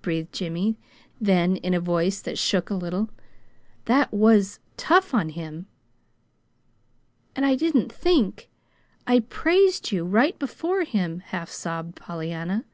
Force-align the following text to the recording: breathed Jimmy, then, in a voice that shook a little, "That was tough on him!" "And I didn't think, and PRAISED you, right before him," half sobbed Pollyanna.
breathed 0.00 0.32
Jimmy, 0.32 0.76
then, 1.20 1.56
in 1.56 1.74
a 1.74 1.80
voice 1.80 2.20
that 2.20 2.38
shook 2.38 2.70
a 2.70 2.74
little, 2.74 3.10
"That 3.86 4.12
was 4.14 4.60
tough 4.76 5.12
on 5.12 5.30
him!" 5.30 5.66
"And 7.34 7.44
I 7.44 7.56
didn't 7.56 7.90
think, 7.90 8.48
and 9.08 9.28
PRAISED 9.28 9.90
you, 9.90 10.04
right 10.04 10.38
before 10.38 10.84
him," 10.84 11.18
half 11.18 11.50
sobbed 11.50 11.96
Pollyanna. 11.96 12.64